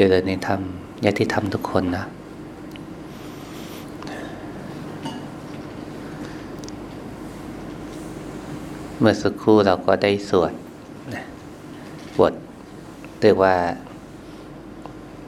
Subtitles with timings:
[0.00, 0.60] เจริญในธรรม
[1.04, 2.04] ญาติธรรมทุกคนนะ
[8.98, 10.52] เมื่อสักครู่เราก็ได้สวด
[12.18, 12.34] บท
[13.20, 13.54] เรียกว่า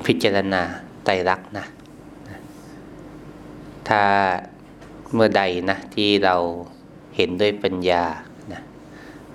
[0.07, 0.63] พิจารณา
[1.05, 1.65] ไตรลักษณ์นะ
[3.89, 4.03] ถ้า
[5.15, 6.37] เมื่อใดนะที่เรา
[7.17, 8.05] เห็นด้วยปัญญา
[8.53, 8.61] นะ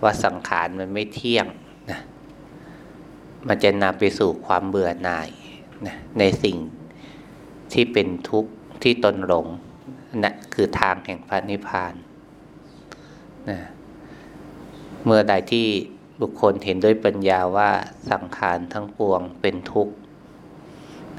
[0.04, 1.48] ว่าสังขารมันไม่เที่ยง
[3.48, 5.30] มันจะนำไปสู่ความเบื่อหน่าย
[5.86, 6.58] นะในสิ่ง
[7.74, 8.52] ที่เป็นทุกข์
[8.84, 9.48] ที่ตนหลง
[10.24, 11.94] นะคือทางแห่งพระนิพพาน
[13.50, 13.60] นะ
[15.06, 15.68] เมื่อใดที่
[16.22, 17.70] บุคคลเห็นด้วยปัญญาว่า
[18.12, 19.94] สังขารทั้งปวงเป็นทุกข์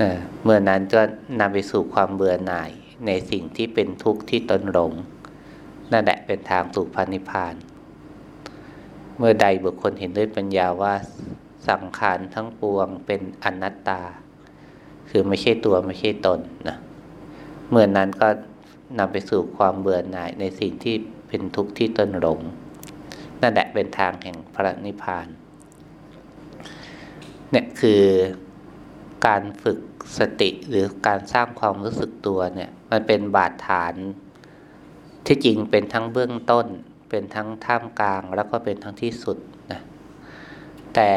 [0.01, 0.11] นะ
[0.43, 1.01] เมื่อนั้นก็
[1.41, 2.71] นำไปสู่ความเบื่อหน่าย
[3.07, 4.93] ในสิ่งที่เป็นทุกข์ที่ตนหลง
[5.93, 7.55] นั่นแหละเป็นทางสู่พระนิพพาน
[9.19, 10.95] เมื่อใดบุคคลเห็นด้วยปัญญาว่า
[11.69, 14.01] สังขารทั้งปวงเป็นอนัตตา
[15.09, 16.77] คือไม่ใช่ตัวไม่ใช่ตนนะ
[17.71, 18.29] เมื่อนั้นก็
[18.99, 20.95] นำไปสู่ความเบื่อหน่ายในสิ่งที่
[21.29, 22.41] เป็นทุกข์ที่ตนหลง
[23.41, 25.27] นั่นแหละเป็นทางแห่งพระนิพพาน
[27.51, 28.03] เนี่ยคือ
[29.27, 29.79] การฝึก
[30.19, 33.95] สติหรือการสร้างความรู้สึกตัวเนี่ย มันเป็นบาดฐาน
[35.27, 36.67] ที่จริงเป็นทั้งเบื้องต้น
[37.11, 39.39] เป็นทั้งท่ามกลางแล้วก็เป็นทั้งที่สุด
[39.73, 39.81] นะ
[40.95, 41.11] แต่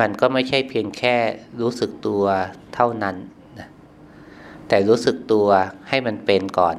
[0.00, 1.16] มันก็ไม่ใช่เพียงแค่
[1.60, 2.24] รู้สึกตัว
[2.74, 3.16] เท่านั้น
[3.58, 3.68] นะ
[4.68, 5.46] แต่รู้สึกตัว
[5.88, 6.76] ให้มันเป็นก่อน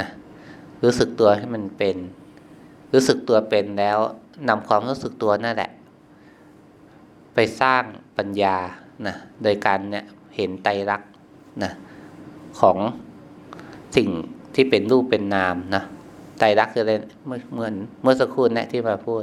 [0.00, 0.08] นะ
[0.84, 1.96] รู้สึกตัวให้มันเป็น
[2.92, 3.98] รู้สึกตัวเป็นแล้ว
[4.48, 5.70] นำความรู้สึกตัวนั่นแหละ
[7.34, 7.82] ไปสร้าง
[8.16, 8.56] ปัญญา
[9.06, 10.04] นะโดยการเนี่ย
[10.36, 11.10] เห็นไตรลักษณ์
[11.62, 11.72] นะ
[12.60, 12.78] ของ
[13.96, 14.08] สิ่ง
[14.54, 15.82] ที่เป็นรูปเป็นนามนะ
[16.38, 16.92] ไตรลักษณ์คืออะไร
[17.24, 17.68] เหมือเมื่อ
[18.02, 19.22] เมื่อสักครู่นะที่มาพูด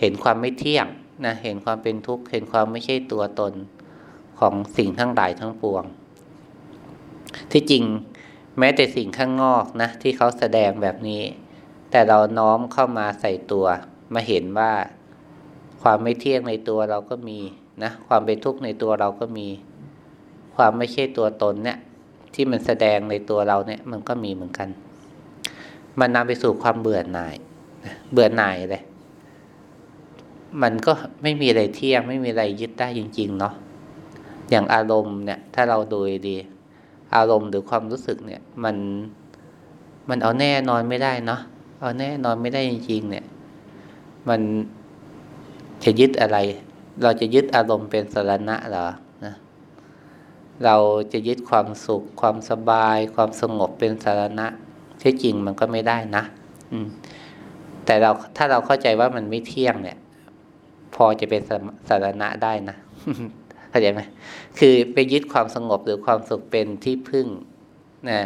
[0.00, 0.86] เห็นความไม่เที่ยง
[1.24, 3.52] นะเห็นความเป็นทุกข์เห็นความไม่ใช่ตัวตน
[4.38, 5.84] ของสิ่งทั้งหลายทั้งปวง
[7.52, 7.84] ที่จริง
[8.58, 11.22] แม้แต่สิ่งข้างนอกนะที่เขาแสดงแบบนี้
[11.90, 13.66] แต่เราน้อมเข้ามาใส่ตัว
[14.14, 14.72] มาเห็นว่า
[15.82, 17.38] ความไม่เที่ยงในตัวเราก็มี
[17.82, 19.48] นะความเป็นทุกข์ในตัวเราก็มี
[20.56, 21.78] ความไม่ใช่ตัวตนเนี่ย
[22.34, 24.68] ที่มันแสดงในตัวเราเนี่ย มันก็มีเหมือนกัน
[26.00, 27.36] มันนำไปสู่ความเบื่อหน่าย
[28.12, 28.82] เบื่อหน่ายเลย
[30.62, 33.54] มันก็ไม่มีอะไรเที่ยง ไม่มีอะไรยึดได้จริง ๆ เนาะ
[34.50, 36.36] อย่างอารมณ์เนี่ย ถ้าเราดูดี
[37.14, 38.76] อารมณ์หรือความรู้สึกเนี่ย มัน
[40.08, 41.40] มันเอาแน่นอนไม่ได้เนาะ
[41.80, 43.24] เอาแน่นอนไม่ได้จริง ๆ เนี่ย
[44.28, 44.40] มัน
[45.84, 46.38] จะยึดอะไร
[47.02, 48.86] เราจะยึดอารมณ์เป็นสารณะเหรอ
[49.24, 49.34] นะ
[50.64, 50.76] เรา
[51.12, 54.46] จะยึดความสุข ความสบาย ความสงบเป็นสารณะ
[55.02, 56.22] ที่จริงมันก็ไม่ได้นะ
[56.72, 56.86] อืม
[57.84, 59.98] แต่เราถ้าเราเข้าใจว่ามันไม่เที่ยงเนี่ย
[60.94, 61.42] พอจะเป็น
[61.88, 62.76] สารณะได้นะ
[63.70, 64.00] เข้าใจไหม
[64.58, 67.26] คือไปยึดความสงบหรือความสุขเป็นที่พึ่ง
[68.10, 68.20] นะ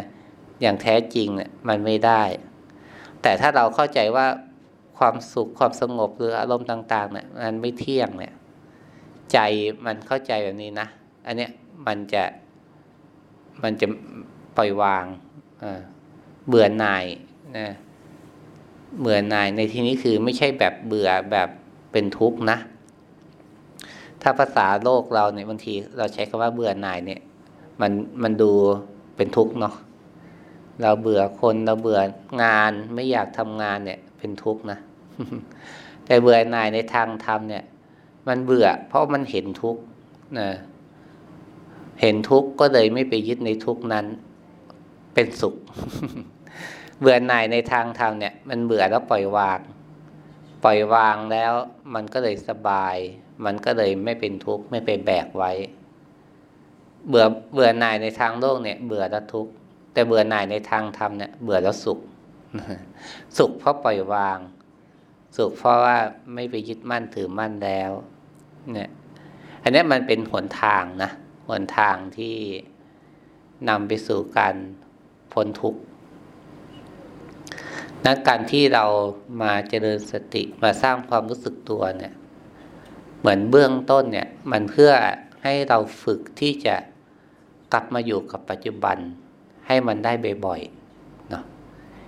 [0.61, 2.23] อย่างแท้จริงเนี่ยมันไม่ได้
[3.23, 4.27] แต่ถ้าเราเข้าใจว่า
[4.99, 8.35] ความสุขความสงบหรืออารมณ์ต่าง ๆ เนี่ยมันไม่เที่ยงเนี่ย
[9.33, 9.39] ใจ
[9.87, 10.89] มันเข้าใจแบบนี้นะ
[11.27, 11.51] อันเนี้ย
[11.87, 12.25] มันจะ
[13.63, 13.87] มันจะ
[14.57, 15.05] ปล่อยวาง
[16.49, 17.05] เบื่อหน่าย
[17.57, 17.67] นะ
[19.01, 21.49] เบื่อหน่ายในที่นี้คือไม่ใช่แบบเบื่อแบบ
[21.95, 22.59] เป็นทุกข์นะ
[24.23, 27.21] ถ้าภาษาโลกเราเนี่ยบางทีเราใช้คำว่าเบื่อหน่ายเนี่ย
[27.81, 28.51] มันมันดู
[29.17, 29.75] เป็นทุกข์เนาะ
[30.83, 32.01] เราเบื่อคนเราเบื่อ
[32.43, 34.79] งานไม่อยากทำงานเนี่ย เป็นทุกข์นะ
[36.07, 37.65] แต่เบื่อหน่ายในทางธรรมเนี่ย
[38.29, 39.83] มันเบื่อ เพราะมันเห็นทุกข์
[40.39, 40.49] นะ
[42.01, 44.07] เห็นทุกข์ก็เลยไม่ไปยึดในทุกข์นั้น
[45.15, 45.55] เป็นสุข
[47.01, 49.61] เบื่อหน่ายในทางธรรมเนี่ย มันเบื่อแล้วปล่อยวาง
[50.65, 51.53] ปล่อยวางแล้ว
[51.95, 52.97] มันก็เลยสบาย
[53.45, 55.53] มันก็เลยไม่เป็นทุกข์ไม่ไปแบกไว้
[57.09, 59.53] เบื่อเบื่อหน่ายในทางโลกเนี่ย เบื่อแล้วทุกข์
[59.93, 61.99] แต่เบื่อหน่ายในทางธรรมเนี่ย เบื่อแล้วสุข
[63.39, 64.39] สุขเพราะปล่อยวาง
[65.37, 65.97] สุขเพราะว่า
[66.35, 67.91] ไม่ไปยึดมั่นถือมั่นแล้ว
[68.73, 68.91] เนี่ย
[69.63, 71.11] อันนี้มันเป็นหนทางนะ
[71.49, 72.35] หนทางที่
[73.69, 74.55] นำไปสู่การ
[75.33, 75.81] พ้นทุกข์
[78.05, 78.85] นะการที่เรา
[79.43, 82.15] มาเจริญสติมาสร้างความรู้สึกตัวเนี่ย
[83.21, 84.93] เหมือนเบื้องต้นเนี่ย มันเพื่อ
[85.43, 86.77] ให้เราฝึกที่จะ
[87.73, 88.97] กลับมาอยู่กับปัจจุบัน
[89.67, 90.13] ให้มันได้
[90.47, 91.43] บ่อยๆเนาะ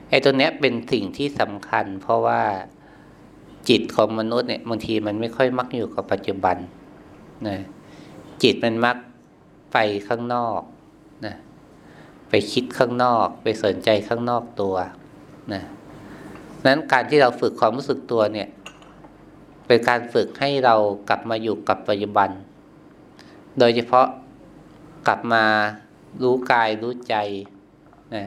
[0.09, 2.43] ไอ้ตัวเนี้ยเป็นสิ่งที่สำคัญ เพราะว่า
[3.69, 6.57] จิตของมนุษย์เนี่ยบางทีมันไม่ค่อยมักอยู่กับปัจจุบัน
[7.49, 7.57] นะ
[8.43, 8.97] จิตมันมัก
[9.73, 9.77] ไป
[10.09, 10.61] ข้างนอก
[11.27, 11.35] นะ
[12.29, 14.77] ไปคิดข้างนอก ไปสนใจข้างนอกตัว
[15.53, 15.63] นะ
[16.67, 18.49] นั้นการที่เราฝึกความรู้สึกตัวเนี่ย
[19.67, 20.75] เป็นการฝึกให้เรา
[21.09, 22.31] กลับมาอยู่กับปัจจุบัน
[23.59, 24.07] โดยเฉพาะ
[25.07, 25.45] กลับมา
[26.23, 27.17] รู้กายรู้ใจ
[28.15, 28.25] นะ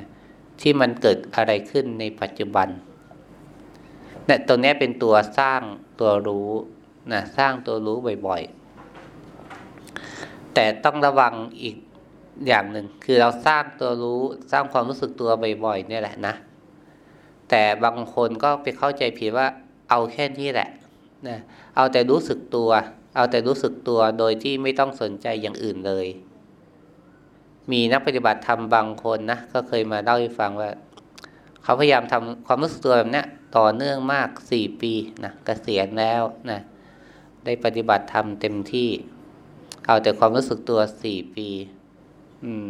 [0.61, 2.67] ที่มันเกิดอะไรขึ้นในปัจจุบัน
[4.25, 5.61] เนี่ยตรงนี้เป็นตัวสร้าง
[5.99, 6.49] ตัวรู้
[7.11, 7.97] นะสร้างตัวรู้
[8.27, 11.75] บ่อยๆ แต่ต้องระวังอีก
[12.47, 14.21] อย่างหนึ่งคือเราสร้างตัวรู้
[14.51, 15.29] สร้างความรู้สึกตัว
[15.65, 16.35] บ่อยๆเนี่ยแหละนะ
[17.49, 19.47] แต่บางคนก็ไปเข้าใจผิดว่า
[19.89, 20.69] เอาแค่นี้แหละ
[21.27, 21.39] นะ
[21.75, 22.69] เอาแต่รู้สึกตัว
[23.15, 26.07] เอาแต่รู้สึกตัวโดยที่ไม่ต้องสนใจอย่างอื่นเลย
[27.71, 30.69] มีนักปฏิบัติธรรมบางคนนะก็เคยมาเล่าให้ฟังว่า
[31.63, 33.23] เขาพยายามทำความรู้สึกตัวแบบนี้
[33.57, 34.93] ต่อเนื่องมากสี่ปี
[35.23, 36.59] นะกะเกษียณแล้วนะ
[37.45, 38.89] ได้ปฏิบัติธรรมเต็มที่
[39.87, 41.47] เอาแต่ความรู้สึกตัวสี่ปี
[42.45, 42.53] อื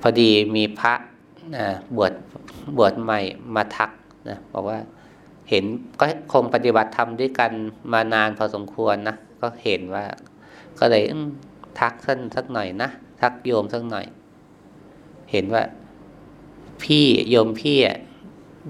[0.00, 0.94] พอดีมีพระ
[1.56, 1.66] นะ
[1.96, 2.12] บวช
[2.76, 3.20] บวชใหม่
[3.54, 3.90] มาทัก
[4.28, 4.78] นะบอกว่า
[5.48, 5.64] เห็น
[6.00, 7.50] ก็คงปฏิบัติธรรมด้วยกัน
[7.92, 10.04] มานานพอสมควรนะก็เห็นว่า
[10.78, 11.04] ก็เลย
[11.78, 12.88] ทักสั้นสักหน่อยนะ
[13.20, 14.06] ทักโยมสักหน่อย
[15.32, 15.62] เห็นว่า
[16.82, 17.78] พี่โยมพี่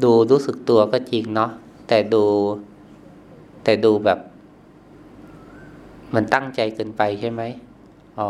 [0.03, 1.51] ดูรู้สึกตัวก็จริงเนาะ
[1.89, 2.25] แต่ดู
[3.65, 4.19] แต่ดูแบบ
[6.15, 7.43] มันตั้งใจเกินไปใช่ไหม
[8.19, 8.29] อ๋อ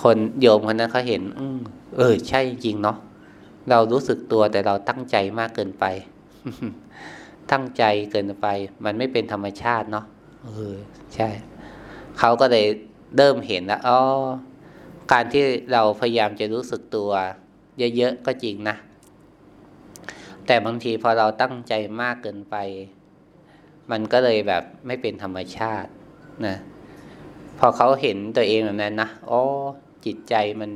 [0.00, 1.46] คนโยมคนนั้นเขาเห็น อื
[1.96, 2.96] เออ ใช่จริงเนาะ
[3.70, 5.84] เรารู้สึกตัวแต่เราตั้งใจมากเกินไป
[7.52, 8.46] ตั้งใจเกินไป
[8.84, 10.04] มันไม่เป็นธรรมชาติเนาะ
[10.44, 10.74] เออ
[11.14, 11.28] ใช่
[12.18, 12.66] เขาก็เลย
[13.16, 13.98] เริ่มเห็นแล้วอ๋อ
[15.12, 17.10] การที่เราพยายามจะรู้สึกตัว
[17.96, 18.76] เยอะๆก็จริงนะ
[20.46, 22.56] แต่บางทีพอเราตั้งใจมากเกินไป
[23.90, 25.90] มันก็เลยแบบไม่เป็นธรรมชาติ
[26.46, 26.56] นะ
[27.58, 29.40] พอเขาเห็นตัวเองแบบนั้นนะอ๋อ
[30.04, 30.70] จิตใจมัน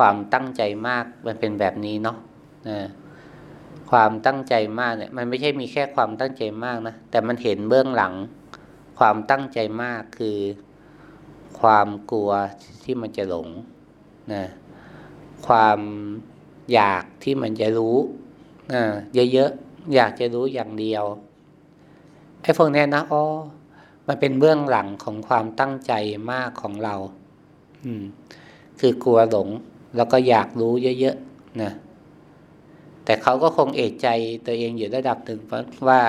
[0.00, 2.16] ความตั้งใจมากมันเป็นแบบนี้เนาะ
[2.68, 2.78] นะ
[3.90, 8.14] ความตั้งใจมากเนี่ยมันไม่ใช่มีแค่ความตั้งใจมากนะแต่มันเห็นเบื้องหลัง
[8.98, 10.38] ความตั้งใจมากคือ
[11.60, 12.30] ความกลัว
[12.84, 13.48] ที่มันจะหลง
[14.32, 14.44] นะ
[15.46, 15.78] ความ
[16.72, 17.96] อยากที่มันจะรู้
[18.72, 18.82] นะ
[19.32, 21.04] เยอะๆอยากจะรู้อย่างเดียว
[22.42, 23.22] ไอ้พวกนี้นะอ๋อ
[24.06, 25.92] มันเป็นเบื้องหลังของความตั้งใจ
[26.32, 26.94] มากของเรา
[27.84, 28.04] อืม
[28.80, 29.48] คือกลัวหลง
[29.96, 31.72] แล้วก็อยากรู้เยอะๆนะ
[33.04, 34.08] แต่เขาก็คงเอกใจ
[34.46, 36.00] ตัวเองอยู่ระดับหนึ่งเพราะว่า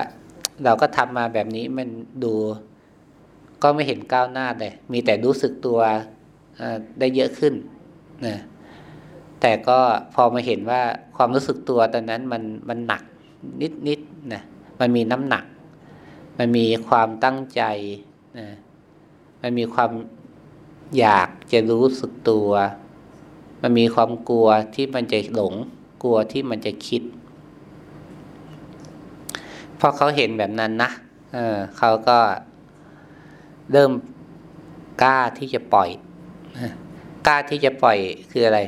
[0.64, 1.88] เราก็ทำมาแบบนี้มัน
[2.24, 2.34] ดู
[3.64, 5.80] ก็ไม่เห็นก้าวหน้าเลย มีแต่รู้สึกตัว
[7.00, 7.54] ได้เยอะขึ้น
[8.28, 8.38] นะ
[9.42, 9.80] แต่ก็
[10.14, 10.82] พอมาเห็นว่า
[11.16, 13.04] ความรู้สึกตัวตอนนั้นมันมันหนัก
[13.88, 14.44] นิดๆนะ
[14.80, 15.46] มันมีน้ำหนัก
[16.38, 17.62] มันมีความตั้งใจ
[18.40, 18.48] นะ
[19.42, 19.92] มันมีความ
[20.98, 22.50] อยากจะรู้สึกตัว
[23.62, 25.54] มันมีความกลัวที่มันจะหลง
[26.04, 27.02] กลัวที่มันจะคิด
[29.80, 30.90] พอเขาเห็นแบบนั้นนะ
[31.34, 32.20] เออเขาก็
[33.72, 33.92] เริ่ม
[35.04, 35.90] กล้าที่จะปล่อย
[37.28, 37.98] กล้าที่จะปล่อย
[38.32, 38.60] คืออะไร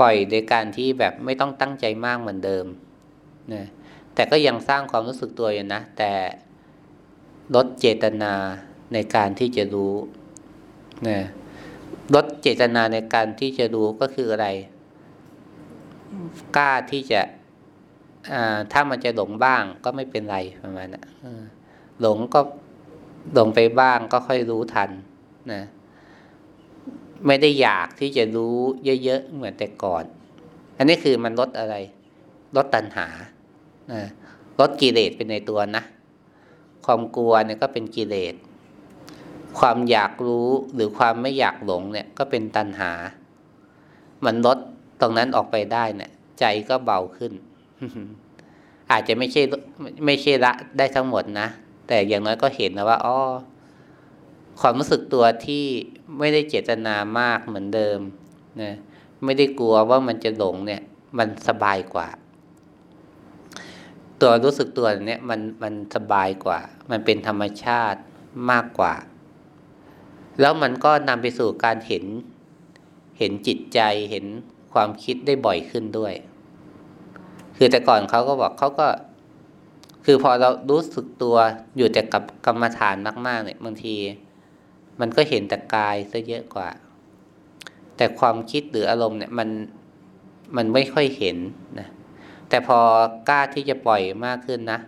[0.00, 2.66] ปล่อยโดยการที่แบบไม่ต้องตั้งใจมากเหมือนเดิม
[3.52, 3.64] นะ
[4.14, 6.12] แต่ก็ยังสร้างความรู้สึกตัวอยู่นะ แต่
[7.54, 8.32] ลดเจตนา
[8.92, 9.94] ในการที่จะรู้
[11.08, 11.18] นะ
[12.14, 14.48] ลดเจตนาในการที่จะรู้ก็คืออะไร
[16.56, 17.20] กล้าที่จะ
[18.72, 21.04] ถ้ามันจะหลงบ้างก็ไม่เป็นไรประมาณนะ
[22.00, 22.40] หลงก็
[23.34, 24.90] หลงไปบ้างก็ค่อยรู้ทัน
[25.52, 25.62] นะ
[27.26, 28.56] ไม่ได้อยากที่จะรู้
[29.04, 30.04] เยอะๆเหมือนแต่ก่อน
[30.76, 31.74] อันนี้คือมันลดอะไร
[32.56, 33.06] ลดตัณหา
[33.92, 34.02] นะ
[34.60, 35.84] ลดกิเลสเป็นในตัวนะ
[36.84, 38.34] ความกลัวเนี่ยก็เป็นกิเลส
[39.58, 42.92] ความอยากรู้หรือความไม่อยากหลงเนี่ยก็เป็นตัณหา
[44.24, 44.58] มันลด
[45.00, 46.10] ตรงนั้นออกไปได้เนี่ย
[46.40, 47.32] ใจก็เบาขึ้น
[48.90, 49.42] อาจจะไม่ใช่
[50.06, 51.48] ไม่ใช่ละได้ทั้งหมดนะ
[51.86, 53.16] แต่อย่างน้อยก็เห็นนะว่าอ๋อ
[54.60, 55.64] ความรู้สึกตัวที่
[56.18, 57.98] ไม่ได้เจตนามากเหมือนเดิม
[58.62, 58.74] นะ
[59.24, 60.82] ไม่ได้กลัวว่ามันจะหลงเนี่ย
[61.18, 62.08] มันสบายกว่า
[64.20, 66.60] ตัวรู้สึกตัวเนี่ยมันมันสบายกว่า
[66.90, 68.00] มันเป็นธรรมชาติ
[68.50, 68.94] มากกว่า
[70.40, 72.04] แล้วมันก็นำไปสู่การเห็น
[73.18, 74.24] เห็นจิตใจเห็น
[74.72, 76.14] ความคิดได้บ่อยขึ้นด้วย
[77.56, 78.88] คือแต่ก่อนเขาก็บอกเขาก็
[80.04, 81.36] คือพอเรารู้สึกตัว
[81.76, 83.94] อยู่แต่กับกรรมฐานมาก ๆ เนี่ยบางที
[85.00, 86.68] มันก็เห็นแต่กายซะเยอะกว่า
[87.96, 89.48] แต่ความคิดหรืออารมณ์เนี่ยมัน
[90.56, 91.36] มันไม่ค่อยเห็น
[91.78, 91.88] นะ
[92.48, 92.78] แต่พอ
[93.28, 94.80] กล้าที่จะปล่อยมากขึ้นนะ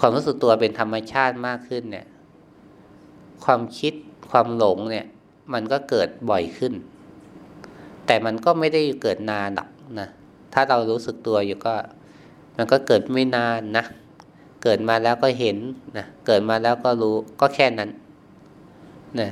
[0.00, 2.06] ความรู้สึกตัวเป็นธรรมชาติมากขึ้นเนี่ย
[3.44, 3.94] ความคิด
[4.30, 5.06] ความหลงเนี่ย
[5.52, 6.72] มันก็เกิดบ่อยขึ้น
[8.06, 9.68] แต่มันก็ไม่ได้เกิดนานหรอก
[10.00, 10.08] นะ
[10.52, 11.74] ถ้าเรารู้สึกตัวอยู่ก็
[12.56, 13.84] มันก็เกิดไม่นานนะ
[14.62, 15.56] เกิดมาแล้วก็เห็น
[15.98, 17.90] นะเกิดมาแล้วก็รู้ก็แค่นั้น
[19.20, 19.30] นะ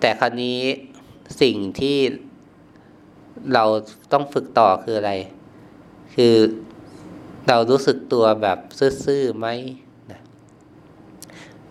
[0.00, 0.58] แต่คราวนี้
[1.42, 1.98] สิ่งที่
[3.54, 3.64] เรา
[4.12, 5.12] ต้องฝึกต่อคืออะไร
[6.14, 6.34] คือ
[7.48, 8.58] เรารู้สึกตัวแบบ
[9.04, 9.46] ซื่อๆไหม
[10.10, 10.20] นะ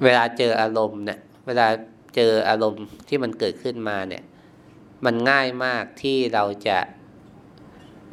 [0.03, 1.67] เวลาเจออารมณ์เนี่ย เวลา
[2.15, 4.23] เจออารมณ์ที่มันเกิดขึ้นมาเนี่ย
[5.05, 6.77] มันง่ายมากที่เราจะ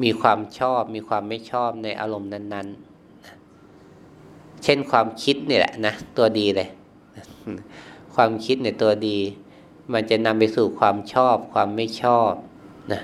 [0.03, 6.69] มีความชอบ มีความไม่ชอบในอารมณ์นั้นๆ เช่นความคิดเนี่ยแหละนะตัวดีเลย
[8.15, 9.19] ความคิดเนี่ยตัวดี
[9.93, 12.33] มันจะนำไปสู่ความชอบ ความไม่ชอบ
[12.93, 13.03] นะ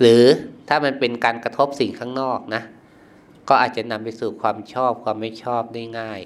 [0.00, 0.22] หรือ
[0.68, 2.62] ถ้ามันเป็นการกระทบสิ่งข้างนอกนะ
[3.48, 6.20] ก็อาจจะนำไปสู่ความชอบความไม่ชอบได้ง่าย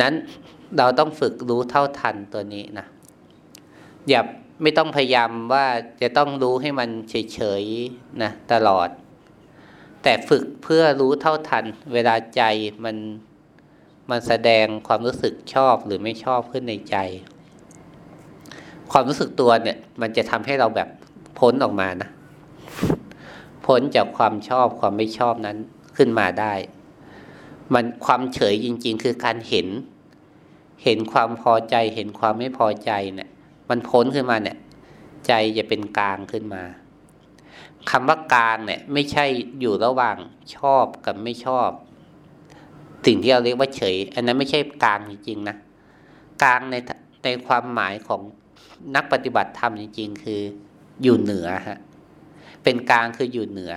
[0.00, 0.14] นั้น
[0.76, 2.86] เราต้องฝึกรู้เท่าทันตัวนี้นะ
[4.08, 4.20] อย่า
[4.62, 5.66] ไม่ต้องพยายามว่า
[6.02, 8.88] จะต้องรู้ให้มันเฉยๆนะตลอด
[10.02, 12.42] แต่ฝึกเพื่อรู้เท่าทัน เวลาใจ
[12.84, 12.96] มัน
[14.10, 16.96] มันแสดงความรู้สึกชอบหรือไม่ชอบขึ้นในใจ
[18.92, 20.88] ความรู้สึกตัวเนี่ย มันจะทำให้เราแบบ
[21.38, 22.10] พ้นออกมานะ
[23.66, 25.56] พ้นจากความชอบความไม่ชอบนั้น
[25.96, 26.54] ขึ้นมาได้
[27.74, 29.66] มันความเฉยจริง ๆ คือการเห็น
[30.84, 33.28] เห็นความพอใจ เห็นความไม่พอใจเนี่ย
[33.68, 34.56] มันพ้นขึ้นมาเนี่ย
[35.26, 36.62] ใจจะเป็นกลางขึ้นมา
[37.90, 39.24] คำว่ากลางเนี่ยไม่ใช่
[39.60, 40.16] อยู่ระหว่าง
[40.56, 41.70] ชอบกับไม่ชอบ
[43.06, 45.56] สิ่งที่เราเรียกว่าเฉย อันนั้นไม่ใช่กลางจริงๆนะ
[46.42, 46.76] กลางใน
[47.24, 48.20] ในความหมายของ
[48.96, 50.40] นักปฏิบัติธรรมจริง ๆ คือ
[51.02, 51.78] อยู่เหนือฮะ
[52.64, 53.72] เป็นกลางคืออยู่เหนือ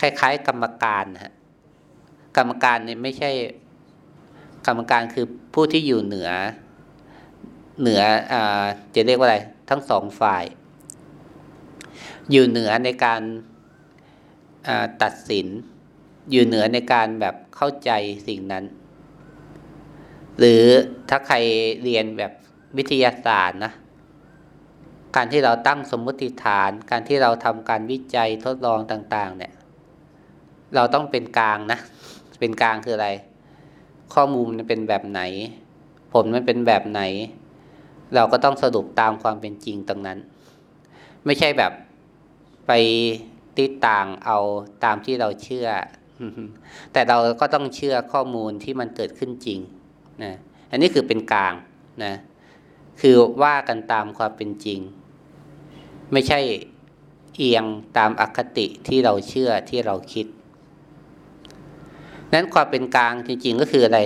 [0.00, 1.32] คล้าย ๆ กรรมการฮะ
[2.36, 3.30] กรรมการเนี่ยไม่ใช่
[4.66, 6.30] กรรมการคือผู้ที่อยู่เหนือ
[7.80, 8.02] เหนือ
[8.32, 8.34] อ
[8.94, 9.38] จะเรียกว่าอะไร
[9.70, 10.44] ทั้งสองฝ่าย
[12.30, 13.20] อยู่เหนือในการ
[15.02, 15.46] ตัดสิน
[16.30, 17.90] อยู่เหนือในการแบบเข้าใจ
[18.28, 18.64] สิ่งนั้น
[20.38, 20.64] หรือ
[21.08, 21.36] ถ้าใคร
[21.82, 22.32] เรียนแบบ
[22.76, 23.72] วิทยาศาสตร์นะ
[25.16, 29.52] การที่เราตั้งสมมติฐาน การที่เราทำการวิจัยทดลองต่าง ๆ เนี่ย
[30.74, 31.78] เราต้องเป็นกลางนะ
[32.40, 33.08] เป็นกลางคืออะไร
[34.14, 35.20] ข้อมูลมันเป็นแบบไหน
[36.12, 37.00] ผลมันเป็นแบบไหน
[38.14, 40.18] เราก็ต้องสรุปตามความเป็นจริงตรงนั้น
[41.24, 41.72] ไม่ใช่แบบ
[42.66, 42.72] ไป
[43.58, 44.38] ติดต่างเอา
[44.84, 45.68] ตามที่เราเชื่อ
[46.92, 49.60] แต่เราก็ต้องเชื่อข้อมูลที่มันเกิดขึ้นจริง
[50.22, 50.32] นะ
[50.70, 51.54] อันนี้คือเป็นกลาง
[52.04, 52.14] นะ
[53.00, 54.80] คือว่ากันตามความเป็นจริง
[56.12, 56.40] ไม่ใช่
[57.36, 57.64] เอียง
[57.98, 60.26] ตามอคติที่เราเชื่อที่เราคิด
[62.32, 64.00] นั้นความเป็นกลางจริง ๆ ก็คืออะไร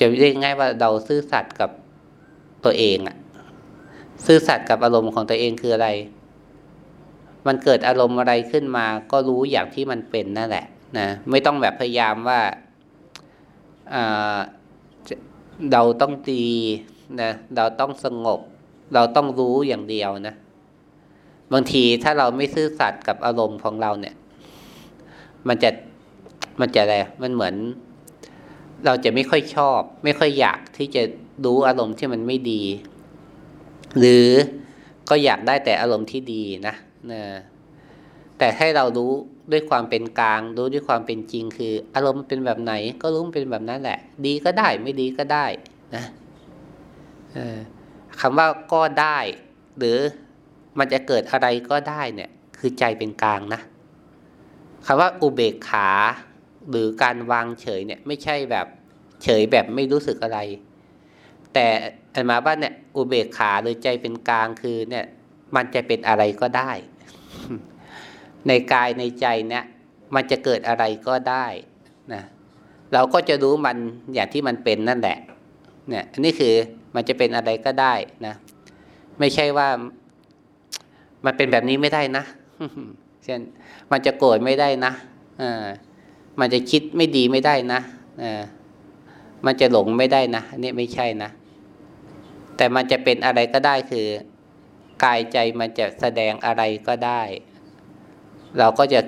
[0.00, 1.70] จะเรียกง่ายว่าเราซื่อสัตย์กับ
[2.64, 3.16] ตัวเองอะ
[4.26, 5.88] ซื่อสัตย์กับอารมณ์ของตัวเองคืออะไร
[7.46, 10.66] มันเกิดอารมณ์อะไรขึ้นมา ก็รู้อย่างที่มันเป็นนั่นแหละ
[10.98, 12.40] นะไม่ต้องแบบพยายามว่า
[15.72, 16.46] เราต้องดี
[17.22, 18.40] นะเราต้องสงบ
[18.94, 20.34] เราต้องรู้อย่างเดียวนะ
[21.52, 24.14] บางทีถ้าเราไม่ซื่อสัตย์กับอารมณ์ของเราเนี่ย
[25.48, 25.70] มันจะ
[26.60, 27.54] มันจะอะไร มันเหมือน
[28.84, 31.02] เราจะไม่ค่อยชอบ ไม่ค่อยอยากที่จะ
[31.44, 32.62] รู้อารมณ์ที่มันไม่ดี
[33.98, 34.28] หรือ
[35.08, 36.74] ก็อยากได้แต่อารมณ์ที่ดีนะ
[37.12, 37.22] นะ
[38.38, 39.10] แต่ให้เรารู้
[39.52, 42.72] ด้วยความเป็นกลาง รู้ด้วยความเป็นจริง คือ อารมณ์เป็นแบบไหน
[43.02, 45.46] ก็รู้เป็นแบบนั้นแหละ ดีก็ได้ ไม่ดีก็ได้
[45.94, 46.04] นะ
[48.20, 49.18] คำว่าก็ได้
[49.78, 49.98] หรือ
[50.78, 53.60] มันจะเกิดอะไรก็ได้เนี่ย คือใจเป็นกลางนะ
[54.86, 55.88] คำว่าอุเบกขา
[56.70, 58.66] หรือการวางเฉยเนี่ยไม่ใช่แบบ
[59.24, 60.38] เฉยแบบไม่รู้สึกอะไร
[61.54, 61.66] แต่
[62.14, 65.04] อันมาว่านเนี่ยอุเบกขาหรือใจเป็นกลางคือเนี่ย
[65.56, 66.70] มันจะเป็นอะไรก็ได้
[68.48, 69.64] ในกายในใจเนี่ย
[70.14, 71.46] มันจะเกิดอะไรก็ได้
[72.12, 72.22] นะ
[72.92, 73.76] เราก็จะรู้มัน
[74.14, 75.18] อย่างที่มันเป็นนั่นแหละ
[75.88, 76.54] เนี่ยอันนี้คือ
[76.94, 77.94] มันจะเป็นอะไรก็ได้
[78.26, 78.34] นะ
[79.18, 79.68] ไม่ใช่ว่า
[81.24, 82.24] มันเป็นแบบนี้ไม่ได้นะ
[83.24, 83.40] เช่น
[83.92, 84.92] มันจะโกรธไม่ได้นะ
[85.42, 85.66] อ่า
[86.40, 87.80] มันจะคิดไม่ดีไม่ได้นะ
[88.22, 88.42] อ่า
[89.46, 91.30] มันจะหลงไม่ได้นะนี่ไม่ใช่นะ
[92.56, 94.06] แต่มันจะเป็นอะไรก็ได้คือ
[95.04, 97.22] กายใจมันจะแสดงอะไรก็ได้
[98.58, 99.00] เราก็จะ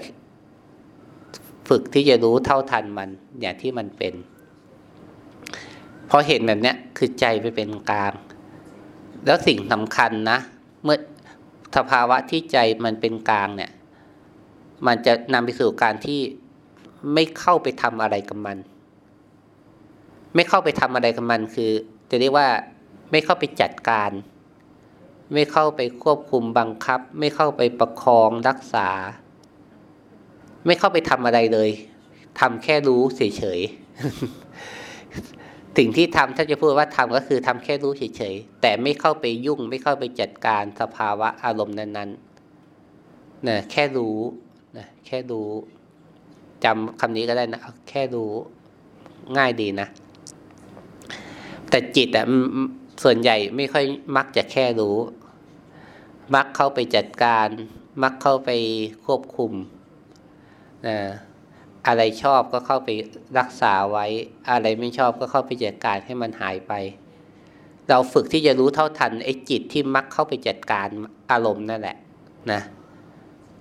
[1.68, 3.10] ฝึกที่จะรู้เท่าทันมัน
[3.40, 4.14] อย่างที่มันเป็น
[6.10, 8.12] พอเห็นแบบนี้คือใจไปเป็นกลาง
[9.26, 10.38] แล้วสิ่งสำคัญนะ
[10.84, 10.98] เมื่อ
[11.76, 13.70] สภาวะที่ใจมันเป็นกลางเนี่ย
[14.86, 16.20] มันจะนำไปสู่การที่
[17.14, 18.58] ไม่เข้าไปทำอะไรกับมัน
[20.34, 21.70] ไม่เข้าไปทำอะไรกับมันคือ
[22.10, 22.48] จะเรียกว่า
[23.10, 24.10] ไม่เข้าไปจัดการ
[25.32, 28.88] ไม่เข้าไปควบคุมบังคับ ไม่เข้าไปประคองรักษา
[30.66, 31.70] ไม่เข้าไปทำอะไรเลย
[32.40, 33.22] ทำแค่รู้เฉ
[33.58, 44.18] ยๆสิ่งที่ทำถ้าจะพูดว่าทำก็คือทำแค่รู้เฉยๆแต่ไม่เข้าไปยุ่ง ไม่เข้าไปจัดการสภาวะอารมณ์นั้นๆนะแค่รู้
[44.76, 45.48] นะแค่รู้
[46.64, 48.32] จำคำนี้ก็ได้นะแค่รู้
[49.36, 49.88] ง่ายดีนะ
[51.70, 52.26] แต่จิตอะ
[53.02, 53.84] ส่วนใหญ่ไม่ค่อย
[54.16, 54.96] มักจะแค่รู้
[56.34, 57.48] มักเข้าไปจัดการ
[58.02, 58.50] มักเข้าไป
[59.06, 59.52] ควบคุม
[60.86, 60.96] นะ
[61.86, 62.88] อะไรชอบก็เข้าไป
[63.38, 64.06] รักษาไว้
[64.50, 66.72] อะไรไม่ชอบก็เข้าไปจัดการให้มันหายไป
[67.88, 70.88] เราฝึกที่จะรู้เท่าทันไอ้จิตที่มักเข้าไปจัดการ
[71.30, 71.96] อารมณ์นั่นแหละ
[72.52, 72.60] นะ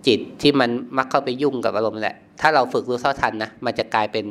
[0.07, 4.25] จิตที่มันมักเข้าไปยุ่งกับอารมณ์แหละ ถ้าเราฝึกรู้เท่าทันนะมันจะกลายเป็น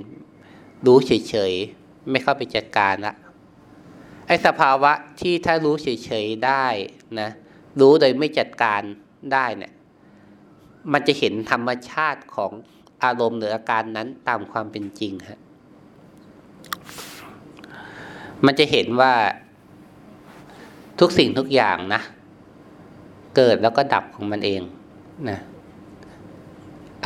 [0.87, 3.15] รู้เฉยๆไม่เข้าไปจัดการละ
[4.27, 6.67] ไอ้สภาวะที่ถ้ารู้เฉยๆได้
[7.21, 7.31] นะ
[7.81, 8.83] รู้โดยไม่จัดการ
[9.33, 9.73] ได้เนี่ย
[10.93, 12.53] มันจะเห็นธรรมชาติของ
[13.05, 15.41] อารมณ์หรืออาการนั้นตามความเป็นจริงฮะ
[18.45, 19.13] มันจะเห็นว่า
[21.01, 22.03] ทุกสิ่งทุกอย่างนะ
[23.37, 24.63] เกิดแล้วก็ดับของมันเอง
[25.31, 25.39] นะ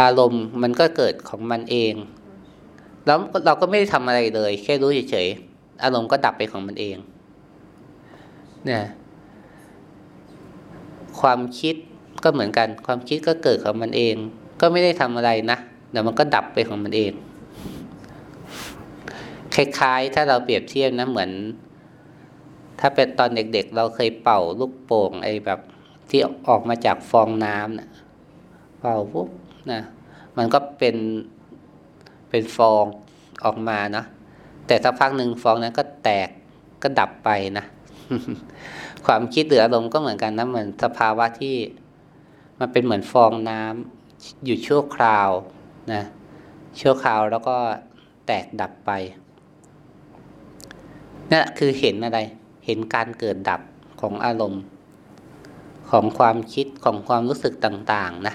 [0.00, 1.94] อารมณ์มันก็เกิดของมันเอง
[3.06, 6.96] แล้วเราก็ไม่ได้ทำอะไรเลย แค่รู้เฉยๆอารมณ์ก็ดับไปของมันเอง
[8.64, 8.84] เนี่ย
[11.20, 11.74] ความคิด
[12.24, 14.14] ก็เหมือนกัน ความคิดก็เกิดของมันเอง
[14.60, 15.58] ก็ไม่ได้ทำอะไรนะ
[15.90, 17.12] เดี๋ยวมันก็ดับไปของมันเอง
[19.54, 21.30] คล้ายๆ ถ้าเราเปรียบเทียบนะเหมือน
[22.80, 25.60] ถ้าเป็นตอนเด็กๆเราเคยเป่าลูกโป่งไอ้แบบ
[26.10, 27.88] ที่ออกมาจากฟองน้ำนะ
[28.80, 29.28] เป่าปุ๊บ
[29.70, 29.80] นะ
[30.36, 30.96] มันก็เป็น
[32.30, 32.84] เป็นฟอง
[33.44, 34.04] ออกมานะ
[34.66, 36.28] แต่สักพักหนึ่งฟองนั้นก็แตก
[36.82, 37.64] ก็ดับไปนะ
[39.06, 41.56] ความคิดหรืออารมณ์ก็เหมือนกันนะเหมือนสภาวะที่
[42.58, 45.30] มันเป็นเหมือนฟองน้ำอยู่ชั่วคราว
[45.92, 46.02] นะ
[46.80, 47.56] ชั่วคราวแล้วก็
[48.26, 48.90] แตกดับไป
[51.32, 52.18] นี่คือเห็นอะไร
[52.66, 53.60] เห็นการเกิดดับ
[54.00, 54.62] ของอารมณ์
[55.90, 58.34] ของความคิดของความรู้สึกต่าง ๆ นะ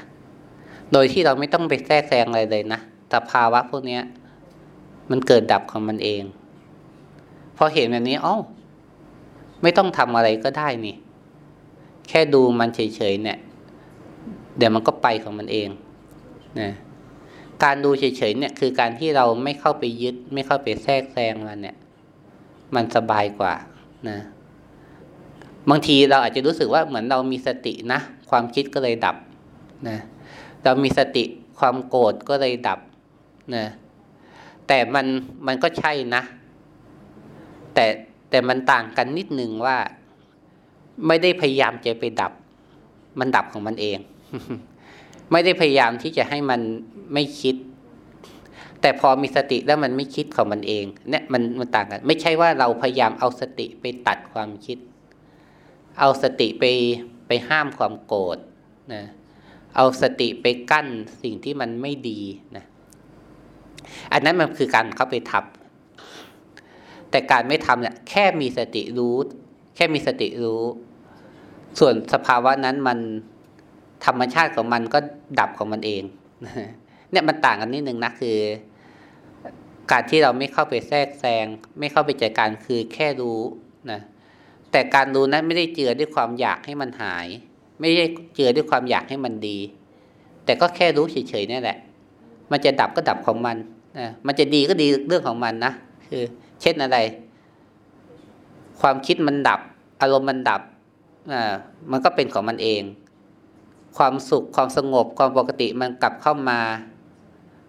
[0.94, 2.80] โดยที่เราไม่ต้องไปแทรกแซงอะไรเลยนะ
[3.14, 4.00] สภาวะพวกนี้
[5.12, 6.24] มันเกิดดับของมันเอง
[7.58, 8.36] พอเห็นแบบนี้อ๋อ
[9.62, 10.96] ไม่ต้องทำอะไรก็ได้นี่
[12.10, 13.38] แค่ดูมันเฉยๆเนี่ย
[14.58, 15.70] เดี๋ยวมันก็ไปของมันเอง
[16.60, 16.72] นะ
[17.64, 21.78] การดูเฉยๆเนี่ย คือการที่เราไม่เข้าไปยึด ไม่เข้าไปแทรกแซงมันเนี่ย
[22.76, 23.54] มันสบายกว่า
[24.10, 24.18] นะ
[25.70, 29.16] บางทีเราอาจจะรู้สึกว่าเหมือนเรามีสตินะ ความคิดก็เลยดับ
[29.90, 29.98] นะ
[30.68, 31.24] เรามีสติ
[31.60, 32.80] ความโกรธก็เลยดับ
[33.56, 33.66] นะ
[34.68, 35.06] แต่มัน
[35.48, 36.24] มันก็ใช่นะ
[37.74, 37.86] แต่
[38.30, 39.78] แต่มันต่างกันนิดนึงว่า
[41.08, 42.32] ไม่ได้พยายามจะไปดับ
[43.20, 43.98] มันดับของมันเอง
[45.32, 46.62] ไม่ได้พยายามที่จะให้มัน
[47.14, 47.56] ไม่คิด
[48.82, 54.78] แต่พอมีสติแล้วมันไม่คิดของมันเอง เนี่ยมันมันต่างกัน ไม่ใช่ว่าเราพยายามเอาสติไปตัดความคิด
[56.00, 56.64] เอาสติไป
[57.28, 58.38] ไปห้ามความโกรธ
[58.94, 59.04] นะ
[59.76, 60.88] เอาสติไปกั้น
[61.24, 62.20] สิ่งที่มันไม่ดี
[62.56, 62.66] นะ
[64.14, 65.44] อันนั้นมันคือการเข้าไปทับ
[67.12, 69.16] แต่การไม่ทำเนี่ยแค่มีสติรู้
[69.76, 70.64] แค่มีสติรู้
[71.80, 73.00] ส่วนสภาวะนั้นมัน
[74.06, 75.00] ธรรมชาติของมันก็
[75.40, 76.04] ดับของมันเอง
[77.12, 78.38] เนี่ยมันต่างกันนิดนึงนะคือ
[79.92, 81.46] การที่เราไม่เข้าไปแทรกแซง
[81.80, 83.42] ไม่เข้าไปจัดการคือแค่รู้
[83.92, 84.00] นะ
[84.72, 87.28] แต่การรู้นั้นไม่ได้เจือด้วยความอยากให้มันหาย
[87.80, 89.58] ไม่ได้เจือด้วยความอยากให้มันดี
[90.46, 91.78] แต่ก็แค่รู้เฉยๆนี่แหละ
[92.52, 93.58] มันจะดับก็ดับของมัน
[94.00, 95.74] นะมันจะดีก็ดีเรื่องของมันนะ
[96.10, 96.24] คือ
[96.62, 96.98] เช่นอะไร
[98.82, 99.60] ความคิดมันดับ
[100.02, 100.62] อารมณ์มันดับ
[101.32, 101.54] อ่า
[101.92, 102.82] มันก็เป็นของมันเอง
[103.98, 106.60] ความสุขความสงบความปกติมันกลับเข้ามา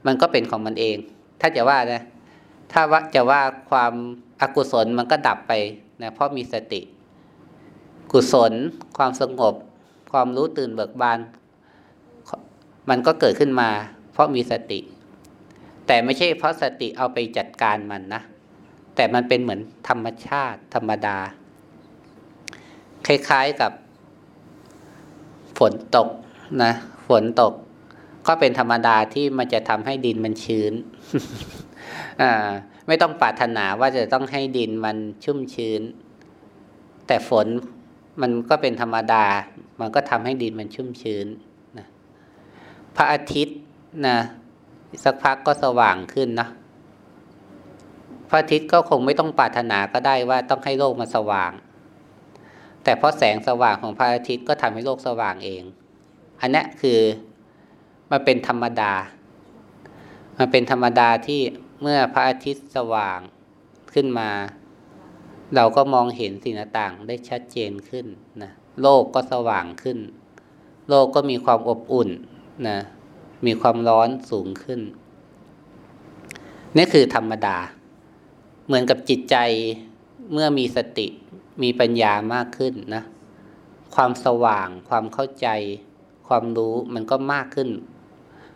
[0.07, 0.97] มันก็เป็นของมันเอง
[1.41, 2.03] ถ้าจะว่านะ
[2.73, 3.41] ถ้าว่าจะว่า
[3.71, 3.93] ความ
[4.41, 5.53] อากุศลมันก็ดับไป
[6.03, 6.81] นะเพราะมีสติ
[8.13, 8.53] กุศล
[8.97, 9.55] ความสงบ
[10.13, 11.19] ความรู้ตื่นเบิกบาน
[12.91, 13.71] มันก็เกิดขึ้นมา
[14.13, 14.81] เพราะมีสติ
[15.87, 18.23] แต่ไม่ใช่เพราะสติเอาไปจัดการมันนะ
[18.97, 21.19] แต่มันเป็นเหมือนธรรมชาติธรรมดา
[23.07, 23.73] คล้ายๆกับ
[25.59, 26.09] ฝนตก
[26.63, 26.73] นะ
[27.09, 27.53] ฝนตก
[28.27, 30.73] ก็เป็นธรรมดาที่มันจะทำให้ดินมันชื้น
[32.23, 32.49] อ่า
[32.87, 35.83] ไม่ต้องปรารถนาว่าจะต้องให้ดินมันชุ่มชื้น
[37.07, 37.47] แต่ฝน
[38.21, 39.25] มันก็เป็นธรรมดา
[39.81, 41.27] มันก็ทำให้ดินมันชุ่มชื้น
[41.79, 41.87] นะ
[42.97, 43.59] พระอาทิตย์
[44.07, 44.19] นะ
[45.05, 46.49] สักพักก็สว่างขึ้นนะ
[48.29, 51.53] พระอาทิตย์ก็คงไม่ต้องปรารถนาก็ได้ว่าต้องให้โลกมันสว่าง
[52.85, 55.63] แต่เพราะแสงสว่างของพระอาทิตย์ก็ทำให้โลกสว่างเอง
[56.41, 57.01] อันนี้คือ
[58.11, 58.93] มันเป็นธรรมดา
[60.39, 61.41] มันเป็นธรรมดาที่
[61.83, 63.19] เมื่อพระอาทิตย์สว่าง
[63.95, 64.31] ขึ้นมา
[65.55, 68.07] เราก็มองเห็นสิ่งต่างๆได้ชัดเจนขึ้น
[68.43, 68.51] นะ
[68.83, 69.99] โลกก็สว่างขึ้น
[70.89, 72.11] โลกก็มีความอบอุ่น
[72.69, 72.79] นะ
[73.47, 74.81] มีความร้อนสูงขึ้น
[76.77, 77.59] นี่คือธรรมดา
[78.67, 79.37] เหมือนกับจิตใจ
[80.33, 81.07] เมื่อมีสติ
[81.63, 83.03] มีปัญญามากขึ้นนะ
[83.95, 85.49] ความสว่าง ความเข้าใจ
[86.29, 87.69] ความรู้มันก็มากขึ้น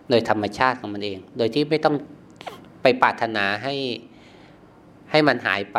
[0.08, 1.96] โดยธรรมชาติของมันเอง โดยที่ไม่ต้อง
[2.82, 3.74] ไปปรารถนาให้
[5.10, 5.78] ให้มันหายไป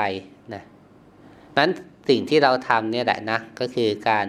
[1.57, 1.69] นั้น
[2.09, 4.27] สิ่งที่เราทำเนี่ยแหละนะ ก็คือการ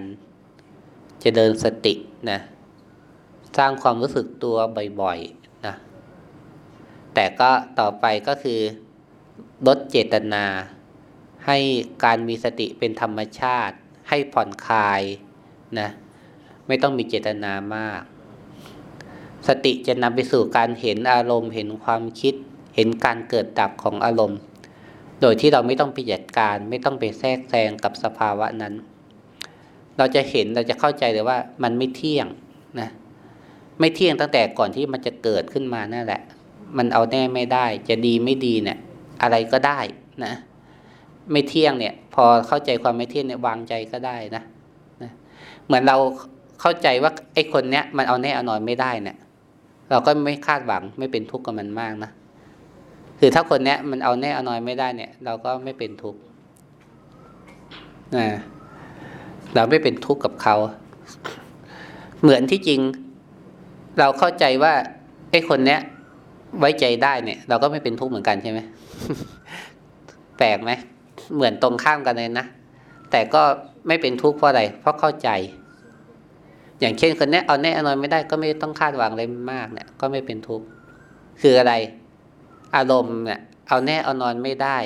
[1.23, 1.95] จะเดินสติ
[2.31, 2.41] นะ
[3.59, 4.57] สร้างความรู้สึกตัว
[5.01, 5.75] บ่อยๆนะ
[7.15, 8.61] แต่ก็ต่อไปก็คือ
[9.67, 10.45] ลดเจตนา
[11.47, 11.59] ให้
[12.05, 13.77] การมีสติเป็นธรรมชาติ
[14.09, 15.03] ให้ผ่อนคลาย
[15.79, 15.89] นะ
[16.67, 18.03] ไม่ต้องมีเจตนามาก
[19.49, 22.35] สติจะนำไปสู่การเห็นอารมณ์ เห็นความคิด
[22.75, 24.39] เห็นการเกิดดับของอารมณ์
[25.27, 28.75] โดยที่เราไม่ต้องไปจัดการ ไม่ต้องไปแทรกแซงกับสภาวะนั้น
[29.99, 32.27] เราจะเห็นเราจะเข้าใจเลยว่ามันไม่เที่ยง
[32.81, 32.89] นะ
[33.81, 36.23] ไม่เที่ยงตั้งแต่ก่อนที่มันจะเกิดขึ้นมานั่นแหละ
[36.77, 38.79] มันเอาแน่ไม่ได้ จะดีไม่ดีเนี่ย
[39.23, 39.81] อะไรก็ได้
[40.25, 40.33] นะ
[41.33, 44.43] ไม่เที่ยงเนี่ย พอเข้าใจความไม่เที่ยงเนี่ยวางใจก็ได้นะ
[45.03, 45.11] นะ
[45.67, 45.97] เหมือนเรา
[46.61, 49.17] เข้าใจว่าไอ้คนเนี้ยมันเอาแน่เอานอนไม่ได้เนี่ย
[49.91, 52.11] เราก็ไม่คาดหวังไม่เป็นทุกข์กับมันมากนะ
[53.27, 56.21] คือถ้าคนเนี้ยมันเอาแน่เอานอนไม่ได้เนี่ย เราก็ไม่เป็นทุกข์
[58.17, 58.27] นะ
[59.55, 60.57] เราไม่เป็นทุกข์กับเขา
[62.23, 62.81] เหมือนที่จริง
[63.99, 64.73] เราเข้าใจว่า
[65.31, 65.81] ไอ้คนเนี้ย
[66.59, 68.61] ไว้ใจได้เนี่ย เราก็ไม่เป็นทุกข์เหมือนกันใช่ไหม
[70.39, 70.71] แปลกไหม
[71.35, 72.47] เหมือนตรงข้ามกันเลยนะ
[73.11, 73.43] แต่ก็
[73.87, 75.29] ไม่เป็นทุกข์เพราะอะไร เพราะเข้าใจ
[76.81, 80.67] อย่างเช่นคนนี้เอาแน่เอานอนไม่ได้ก็ไม่ต้องคาดหวังอะไรมากเนี่ย ก็ไม่เป็นทุกข์
[81.43, 81.75] คืออะไร
[82.77, 84.79] อารมณ์เนี่ยเอาแน่เอานอนไม่ได้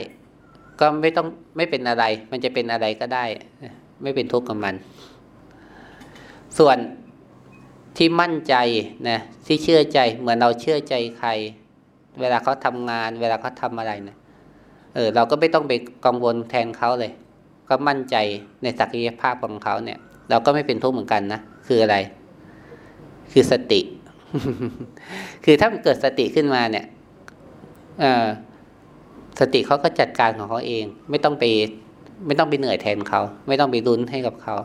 [0.81, 3.25] ก็ไม่ต้องไม่เป็นอะไร มันจะเป็นอะไรก็ได้
[4.03, 4.75] ไม่เป็นทุกข์กับมัน
[6.59, 6.79] ส่วน
[7.97, 8.55] ที่มั่นใจ
[9.09, 11.31] นะที่เชื่อใจเหมือนเราเชื่อใจใคร
[12.21, 14.17] เวลาเขาทำงาน เวลาเขาทาอะไรเนะ
[14.95, 15.73] เออ เราก็ไม่ต้องไป
[16.07, 17.13] กังวลแทนเขาเลย
[17.69, 18.17] ก็มั่นใจ
[18.63, 19.99] ในศักยภาพของเขาเนี่ย
[20.31, 21.97] เราก็ไม่เป็นทุกข์เหมือนกันนะคืออะไร
[23.33, 23.81] คือสติ
[25.45, 26.87] คือถ้าเกิดสติขึ้นมาเนี่ย
[29.41, 31.45] สติเขาก็จัดการของเขาเอง ไม่ต้องไป
[32.27, 34.57] ไม่ต้องไปเหนื่อยแทนเขา ไม่ต้องไปรุนให้กับเขา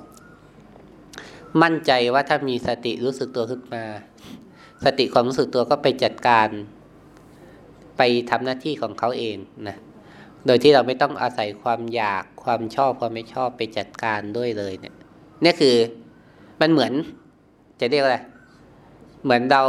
[1.62, 3.84] มั่นใจว่าถ้ามีสติรู้สึกตัวขึ้นมา
[4.86, 6.48] สติความรู้สึกตัวก็ไปจัดการ
[7.98, 9.78] ไปทำหน้าที่ของเขาเองนะ
[10.46, 14.96] โดยที่เราไม่ต้องอาศัยความอยากความชอบความไม่ชอบไปจัดการด้วยเลยเนี่ย
[15.43, 15.76] นี่คือ
[16.62, 16.91] มันเหมือน
[17.80, 18.17] จะเรียกอะไร
[19.24, 19.63] เหมือนเรา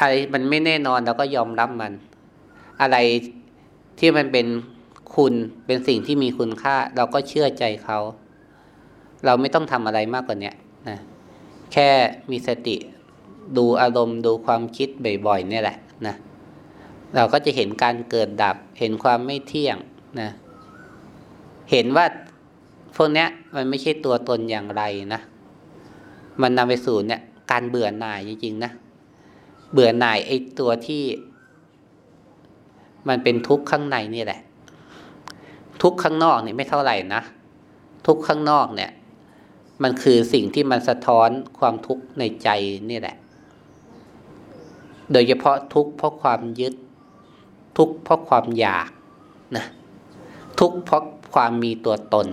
[0.00, 1.92] อะไรมันไม่แน่นอนเราก็ยอมรับมัน
[2.80, 2.96] อะไร
[3.98, 4.46] ที่มันเป็น
[5.14, 5.34] คุณ
[5.66, 7.98] เป็นสิ่งที่มีคุณค่า เราก็เชื่อใจเขา
[9.24, 10.52] เราไม่ต้องทำอะไรมากกว่านี้
[10.88, 10.98] นะ
[11.72, 11.88] แค่
[12.30, 12.76] มีสติ
[13.56, 14.88] ดูอารมณ์ดูความคิด
[15.26, 16.14] บ่อยๆนี่แหละนะ
[17.14, 19.76] เราก็จะเห็นการเกิดดับ เห็นความไม่เที่ยง
[20.20, 20.30] นะ
[21.70, 22.06] เห็นว่า
[22.96, 24.82] พวกนี้มันไม่ใช่ตัวตนอย่างไร
[25.14, 25.20] นะ
[26.42, 28.70] มันนำไปสู่เนี่ยการเบื่อหน่ายจริงๆนะ
[29.72, 31.02] เบื่อหน่ายไอ้ตัวที่
[33.08, 34.40] มันเป็นทุกข์ข้างในนี่แหละ
[35.82, 37.22] ทุกข์ข้างนอกนี่ไม่เท่าไหร่นะ
[38.06, 38.90] ทุกข์ข้างนอกเนี่ย
[39.82, 42.48] มันคือสิ่งที่มันสะท้อนความทุกข์ในใจ
[42.90, 43.16] นี่แหละ
[45.12, 46.74] โดยเฉพาะทุกข์เพราะความยึด
[47.76, 48.88] ทุกข์เพราะความอยาก
[49.56, 49.64] นะ
[50.60, 51.02] ทุกข์เพราะ
[51.34, 52.26] ความมีตัวตน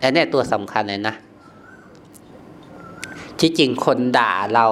[0.00, 1.14] อันนี้ตัวสำคัญเลยนะ
[3.38, 4.66] ที่จริงคนด่าเรา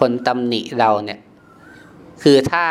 [0.00, 1.20] คนตำหนิเราเนี่ย
[2.22, 2.64] คือถ้า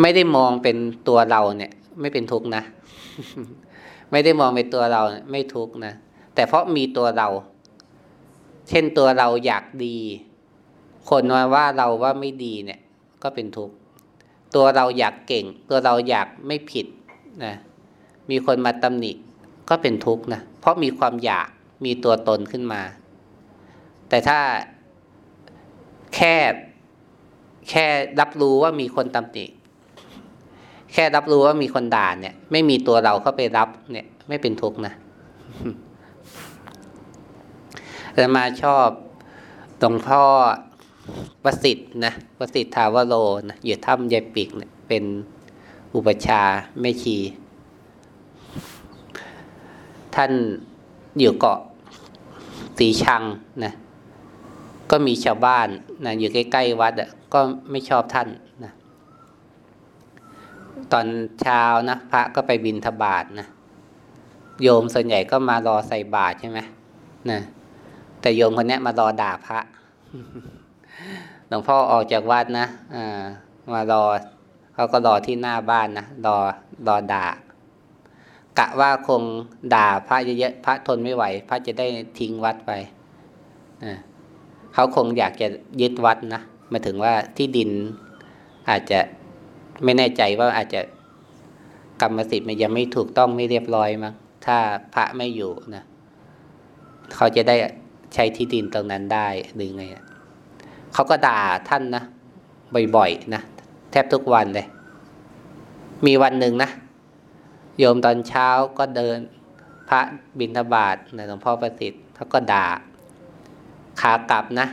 [0.00, 0.76] ไม่ได้มองเป็น
[1.08, 2.62] ตัวเราเนี่ย ไม่เป็นทุกข์นะ
[4.10, 5.92] ไม่ได้มองเป็นตัวเราไม่ทุกข์นะ
[6.34, 7.28] แต่เพราะมีตัวเรา
[8.68, 9.96] เช่นตัวเราอยากดี
[11.10, 12.80] คนมาว่าเราว่าไม่ดีเนี่ย
[13.22, 13.74] ก็เป็นทุกข์
[14.54, 16.86] ตัวเราอยากเก่ง ตัวเราอยากไม่ผิด
[17.44, 17.54] นะ
[18.30, 19.12] มีคนมาตำหนิ
[19.68, 21.48] ก็เป็นทุกข์นะเพราะมีความอยาก
[21.84, 22.82] มีตัวตนขึ้นมา
[24.08, 24.38] แต่ถ้า
[26.14, 26.34] แค่
[27.70, 27.86] แค่
[28.20, 29.44] รับรู้ว่ามีคนตำหนิ
[30.94, 34.94] แค่รับรู้ว่ามีคนด่าเนี่ย ไม่มีตัวเราเข้าไปรับเนี่ย ไม่เป็นทุกข์นะ
[38.14, 38.88] แต่มาชอบ
[39.78, 40.22] หลวงพ่อ
[41.44, 43.14] ประสิทธิ์นะประสิทธิ์ทาวโร
[43.48, 45.04] นะอยู่ถ้ำยายปิกเนะเป็น
[45.94, 46.42] อุปชา
[46.80, 47.16] แม่ชี
[50.14, 50.32] ท่าน
[51.18, 51.58] อยู่เกาะ
[52.78, 53.22] สีชัง
[53.64, 53.72] นะ
[54.90, 55.68] ก็มีชาวบ้าน
[56.04, 56.92] นะอยู่ใกล้ ๆ วัด
[57.32, 58.28] ก็ไม่ชอบท่าน
[60.92, 61.06] ตอน
[61.40, 63.46] เช้านะพระก็ไปบินทบาทนะ
[64.62, 66.58] โยมส่วนใหญ่ก็มารอใส่บาตรใช่ไหม
[67.30, 67.40] นะ
[68.20, 69.58] แต่โยมคนนี้มารอด่าพระ
[71.48, 73.22] หลวงพ่อออกจากวัดนะอ่า
[73.72, 74.02] มารอ
[74.74, 76.36] เขาก็รอที่หน้าบ้านนะรอ
[76.88, 77.26] รอด่า
[78.58, 79.22] กะว่าคง
[79.74, 81.86] ด่าพระเยอะๆพระทนไม่ไหว พระจะได้
[82.18, 82.70] ทิ้งวัดไป
[84.74, 85.48] เขาคงอยากจะ
[85.80, 87.70] ยึดวัดนะมาถึงว่าที่ดิน
[88.68, 89.00] อาจจะ
[89.84, 90.80] ไม่แน่ใจว่าอาจจะ
[92.00, 94.14] กรรมสิทธิ์มันยังไม่ถูกต้องไม่เรียบร้อยมั้ง
[94.46, 94.56] ถ้า
[94.94, 95.84] พระไม่อยู่นะ
[97.14, 97.56] เขาจะได้
[98.14, 99.84] ใช้ที่ดินตรงนั้นได้หรือไง
[100.92, 102.02] เขาก็ด่าท่านนะ
[102.96, 103.42] บ่อยๆนะ
[103.90, 104.66] แทบทุกวันเลย
[106.06, 106.70] มีวันหนึ่งนะ
[107.78, 109.18] โยมตอนเช้าก็เดิน
[109.88, 110.00] พระ
[110.38, 112.66] บิณฑบาตนะหลวงพ่อประสิทธิ์เขาก็ด่า
[114.00, 114.66] ขากลับนะ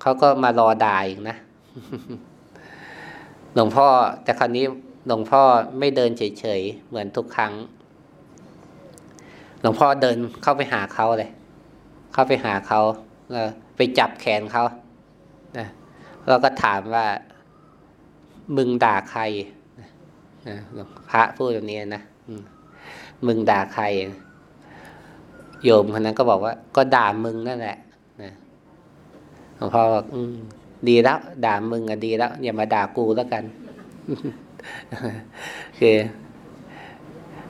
[0.00, 1.36] เขาก็มารอด่าอีกนะ
[3.54, 3.86] หลวงพ่อ
[4.24, 4.64] แต่คราวนี้
[5.06, 5.42] หลวงพ่อ
[5.78, 7.52] ไม่เดินเฉยๆเหมือนทุกครั้ง
[9.60, 11.30] หลวงพ่อเดินเข้าไปหาเขาเลย
[12.12, 12.80] เข้าไปหาเขา
[13.30, 14.64] แล้วไปจับแขนเขา
[15.58, 15.66] นะ
[16.28, 17.06] แล้วก็ถามว่า
[18.56, 19.22] มึงด่าใคร
[21.10, 22.02] พระพูดแบบนี้นะ
[23.26, 23.84] มึงด่าใคร
[25.64, 27.76] โยมคนนั้นก็บอกว่า ก็ด่ามึงนั่นแหละ
[28.22, 28.32] นะ
[29.56, 30.04] หลวงพ่อบอก
[30.88, 33.44] ดีแล้ว ด่ามึงอะดีแล้วอย่ามาด่ากูแล้วกัน
[35.78, 35.96] คือ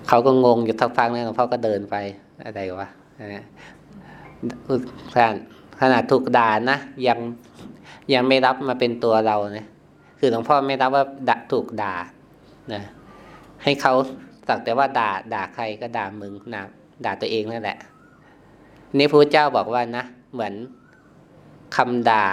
[0.09, 1.97] เขาก็งงอยู่ทักฟังนะหลวงพ่อก็เดินไป
[2.45, 5.35] อะไรวะท่าน
[5.81, 7.19] ขนาดถูกด่านะยัง
[8.13, 9.67] ยังไม่รับมาเป็นตัวเราเนะ
[10.19, 11.95] คือหลวงพ่อไม่รับว่าด่าถูกด่า
[12.73, 12.83] นะ
[13.63, 13.95] ให้เขา
[14.49, 16.63] สักแต่ว่าด่าด่าใครก็ด่ามึงนะ
[17.05, 17.79] ด่าตัวเองนั่นแหละ
[18.99, 20.55] นี่พระเจ้าบอกว่านะเหมือน
[21.77, 22.27] คำด่า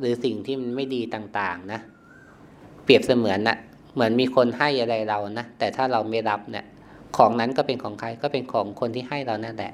[0.00, 1.80] หรือสิ่งที่มันไม่ดีต่างๆ นะ
[2.84, 3.58] เปรียบเสมือนนะ่ะ
[3.94, 6.66] เหมือนมีคนให้อะไรเรานะ แต่ถ้าเราไม่รับเนี่ย
[7.16, 9.72] ของนั้นก็เป็นของใครก็เป็นของคนที่ให้เรานั่นแหละ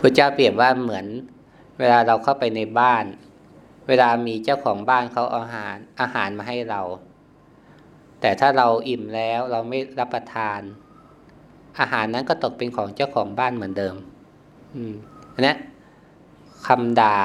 [0.00, 1.06] พระเจ้าเปรียบว่าเหมือน
[1.78, 3.04] เวลาเราเข้าไปในบ้าน
[3.88, 6.80] เวลามีเจ้าของบ้านเขาเอาอาหารอาหารมาให้เรา
[8.20, 10.60] แต่ถ้าเราอิ่มแล้วเราไม่รับประทาน
[11.80, 13.94] อาหารนั้นก็ตกเป็นของเจ้าของบ้านเหมือนเดิม
[14.76, 14.94] อืม
[15.46, 15.56] นะ
[16.66, 17.16] คำด่า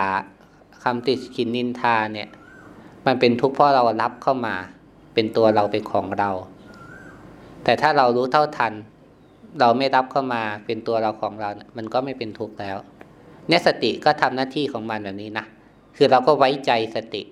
[0.86, 2.30] คำติดขินนินทาเนี่ย
[3.06, 4.56] มันเป็นทุกข์เพราะเรารับเข้ามา
[5.14, 6.30] เป็นตัวเราเป็นของเรา
[7.64, 8.74] แต่ถ้าเรารู้เท่าทัน
[9.60, 12.78] เราไม่รับเข้ามาเป็นตัวเราของเรา มันก็ไม่เป็นทุกข์แล้ว
[13.48, 15.46] เนี่ยสติก็ทำหน้าที่ของมันแบบนี้นะ
[15.98, 17.24] คือเราก็ไว้ใจสติ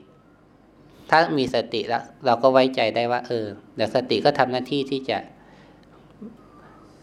[1.10, 5.18] ถ้ามีสติแล้ว เราก็ไว้ใจได้ว่า เออเดี๋ยวสติก็ทำหน้าที่ที่จะ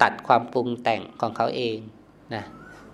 [0.02, 1.76] ตัดความปรุงแต่งของเขาเอง
[2.34, 2.44] นะ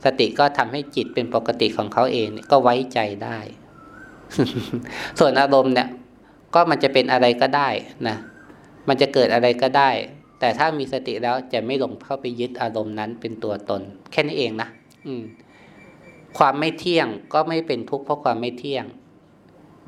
[0.06, 3.38] สติก็ทำให้จิตเป็นปกติของเขาเองก็ไว้ใจได้
[5.18, 5.88] ส่วนอารมณ์เนี่ย
[6.54, 7.68] ก็มันจะเป็นอะไรก็ได้
[8.08, 8.16] นะ
[8.88, 9.90] มันจะเกิดอะไรก็ได้
[10.40, 14.68] แต่ถ้ามีสติแล้วจะไม่หลงเข้าไปยึดอารมณ์นั้นเป็นตัวตน แค่นี้เองนะ
[15.06, 15.22] อืม
[16.38, 18.84] ความไม่เที่ยงก็ไม่เป็นทุกข์เพราะความไม่เที่ยง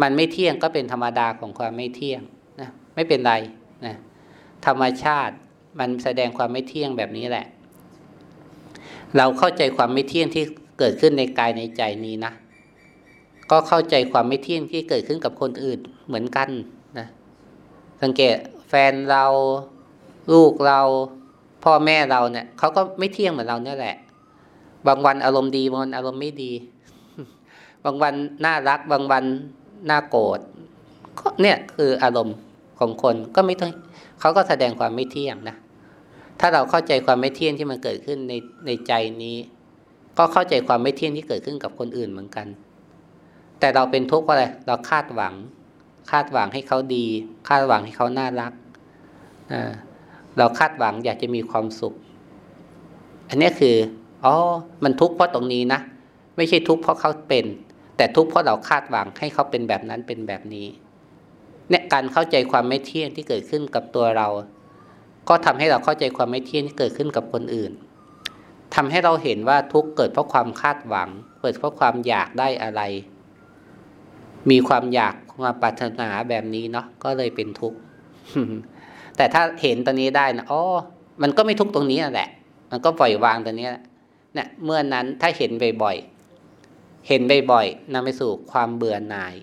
[0.03, 2.21] มันไม่เที่ยงก็เป็นธรรมดาของความไม่เที่ยง
[2.61, 3.35] นะไม่เป็นไร
[3.87, 3.95] นะ
[4.67, 5.35] ธรรมชาติ
[5.79, 7.47] มันแสดงความไม่เที่ยงแบบนี้แหละ
[9.17, 10.45] เราเข้าใจความไม่เที่ยงที่
[10.79, 12.33] เกิดขึ้นในกายในใจนี้นะ
[13.51, 16.49] ก็เข้าใจความไม่เที่ยงที่เกิดขึ้นกับคนอื่นเหมือนกัน
[16.99, 17.07] นะ
[18.03, 18.35] สังเกต
[18.69, 19.25] แฟนเรา
[20.33, 20.81] ลูกเรา
[21.65, 23.97] พ่อแม่เราเนี่ยเขาก็ไม่เที่ยงเหมือนเราเนี่ยแหละ
[24.87, 26.53] บางวันอารมณ์ดีบางวันอารมณ์ไม่ดี
[27.85, 29.25] บางวันน่ารัก บางวัน
[29.91, 30.41] น่าโกรธ
[31.43, 32.37] เนี่ยคืออารมณ์
[32.79, 33.71] ของคนก็ไม่ต้อง
[34.21, 35.57] เขาก็แสดงความไม่เที่ยงนะ
[36.41, 38.33] ถ้าเราเข้าใจความไม่เที่ยงที่มันเกิดขึ้นใน
[38.67, 39.37] ในใจนี้
[40.19, 42.47] ก็เข้าใจความไม่เที่ยงที่เกิดขึ้นกับคนอื่นเหมือนกัน
[43.61, 45.35] แต่เราเป็นทุกข์เพราะอะไรเราคาดหวัง
[46.11, 47.07] คาดหวังให้เขาดี
[47.49, 48.53] คาดหวังให้เขาน่ารัก
[50.39, 51.95] เราคาดหวังอยากจะมีความสุข
[53.29, 53.77] อันนี้คือ
[54.25, 54.35] อ๋อ
[54.85, 55.81] มันทุกข์เพราะตรงนี้นะ
[56.37, 57.47] ไม่ใช่ทุกข์เพราะเขาเป็น
[57.97, 60.67] แต่ทุกข์เพราะเราคาดหวังให้เขาเป็นแบบนั้นเป็นแบบนี้
[61.71, 64.29] เนี่ยการเข้าใจความไม่เที่ยงที่เกิดขึ้นกับตัวเรา
[65.29, 67.73] ก็ทำให้เราเข้าใจความไม่เที่ยงที่เกิดขึ้นกับคนอื่น
[68.75, 71.09] ทำให้เราเห็นว่าทุกเกิดเพราะความคาดหวัง
[71.41, 72.83] เกิดเพราะความอยากได้อะไร
[74.51, 77.79] มีความอยากความปรารถนาแบบนี้เนาะก็เลยเป็นทุกข์
[79.17, 80.63] แต่ถ้าเห็นตอนนี้ได้นะอ๋อ
[81.23, 82.29] มันก็ไม่ทุกข์ตรงนี้แหละ
[82.71, 83.69] มันก็ปล่อยวางตรงนี้
[84.35, 85.51] เนี่ยเมื่อนั้นถ้าเห็น
[85.83, 87.21] บ่อยๆเห็น
[87.53, 89.35] บ่อยๆนำไปสู่ความเบื่อหน่าย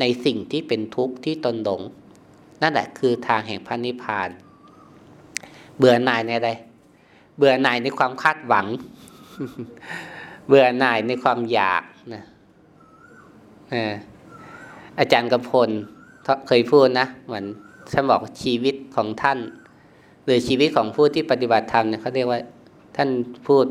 [0.00, 1.80] ในสิ่งที่เป็นทุกข์ที่ตนหลง
[2.62, 4.28] นั่นแหละคือทางแห่งพระนิพพาน
[5.80, 6.50] เบื่อหน่ายในอะไร
[7.38, 8.66] เบื่อหน่ายในความคาดหวัง
[10.48, 11.82] เบื่อหน่ายในความอยาก
[12.14, 12.22] นะ
[14.98, 15.70] อาจารย์กำพล
[16.48, 17.44] เคยพูดนะเหมือน
[17.92, 19.38] ท่านบอกชีวิตของท่าน
[20.24, 22.40] หรือชีวิตของผู้ที่ปฏิบัติธรรมเนี่ยเขาเรียกว่า
[22.96, 23.08] ท่าน
[23.46, 23.64] พูด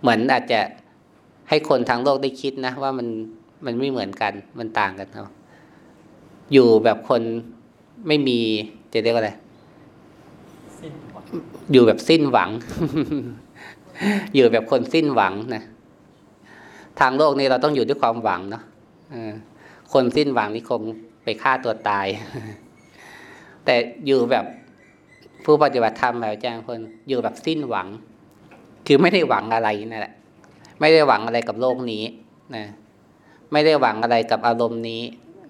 [0.00, 0.60] เหมือนอาจจะ
[1.48, 3.08] ให้คนทางโลกได้คิดนะว่ามัน
[3.64, 5.30] มันไม่เหมือนกัน มันต่างกันเนาะ
[6.52, 7.22] อยู่แบบคน
[8.08, 8.38] ไม่มี
[8.92, 9.32] จะเรียกว่าอะไร
[11.72, 12.50] อยู่แบบสิ้นหวัง
[14.34, 15.62] อยู่แบบคนสิ้นหวังนะ
[17.00, 18.62] ทางโลกนี้เราต้องอยู่ด้วยความหวังเนาะ
[19.92, 20.82] คนสิ้นหวังนี่คง
[21.24, 22.06] ไปฆ่าตัวตาย
[23.64, 23.74] แต่
[24.06, 24.44] อยู่แบบ
[25.44, 27.86] ผู้ปฏิบัติธรรมแบบอาจารย์คนอยู่แบบสิ้นหวัง
[28.86, 30.14] คือไม่ได้หวังอะไรนั่นแหละ
[30.80, 32.04] ไม่ได้หวังอะไรกับโลกนี้
[32.56, 32.64] นะ
[33.52, 35.02] ไม่ได้หวังอะไรกับอารมณ์นี้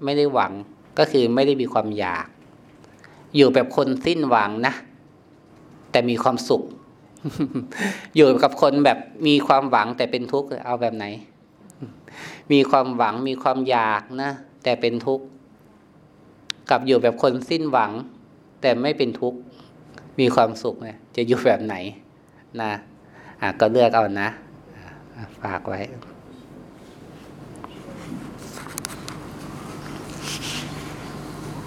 [0.05, 0.53] ไม่ได้หวัง
[0.99, 2.27] ก็คือไม่ได้มีความอยาก
[3.37, 4.75] อยู่แบบคนสิ้นหวังนะ
[5.91, 6.63] แต่มีความสุข
[8.17, 11.07] อยู่กับคนแบบมีความหวังแต่เป็นทุกข์เอาแบบไหน
[12.53, 14.31] มีความหวังมีความอยากนะ
[14.65, 15.25] แต่เป็นทุกข์
[16.71, 17.93] กับอยู่แบบคนสิ้นหวัง
[18.61, 19.39] แต่ไม่เป็นทุกข์
[20.21, 21.75] มีความสุขเนี่ยจะอยู่แบบไหน
[22.61, 22.73] นะ
[23.41, 24.29] อะก็เลือกเอานะ
[25.43, 25.81] ฝากไว้